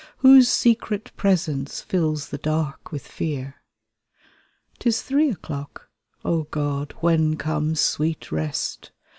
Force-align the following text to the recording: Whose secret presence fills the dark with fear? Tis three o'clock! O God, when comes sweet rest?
Whose 0.17 0.49
secret 0.49 1.11
presence 1.15 1.81
fills 1.81 2.29
the 2.29 2.39
dark 2.39 2.91
with 2.91 3.05
fear? 3.07 3.61
Tis 4.79 5.03
three 5.03 5.29
o'clock! 5.29 5.89
O 6.25 6.45
God, 6.45 6.95
when 7.01 7.35
comes 7.37 7.81
sweet 7.81 8.31
rest? 8.31 8.89